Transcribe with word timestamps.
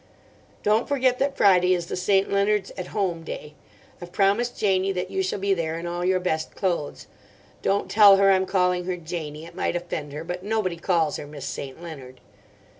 "Don't 0.63 0.87
forget 0.87 1.19
that 1.19 1.37
Friday 1.37 1.75
is 1.75 1.85
the 1.85 1.95
St. 1.95 2.27
Leonards' 2.33 2.71
'At 2.75 2.87
Home' 2.87 3.23
day. 3.23 3.53
I've 4.01 4.11
promised 4.11 4.57
Janie 4.57 4.91
that 4.93 5.11
you 5.11 5.21
shall 5.21 5.37
be 5.37 5.53
there 5.53 5.77
in 5.77 5.85
all 5.85 6.03
your 6.03 6.19
best 6.19 6.55
clothes. 6.55 7.05
(Don't 7.61 7.87
tell 7.87 8.17
her 8.17 8.31
I'm 8.31 8.47
calling 8.47 8.85
her 8.85 8.97
Janie. 8.97 9.45
It 9.45 9.53
might 9.53 9.75
offend 9.75 10.11
her. 10.13 10.23
But 10.23 10.41
nobody 10.41 10.77
calls 10.77 11.17
her 11.17 11.27
Miss 11.27 11.45
St. 11.45 11.83
Leonard.) 11.83 12.19